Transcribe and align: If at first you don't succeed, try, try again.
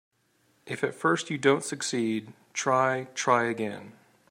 If 0.65 0.83
at 0.83 0.95
first 0.95 1.29
you 1.29 1.37
don't 1.37 1.63
succeed, 1.63 2.33
try, 2.53 3.03
try 3.13 3.43
again. 3.43 3.93